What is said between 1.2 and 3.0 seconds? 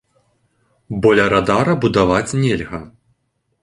ля радара будаваць нельга.